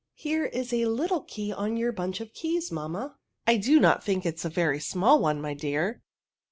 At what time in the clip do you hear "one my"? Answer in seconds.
5.21-5.53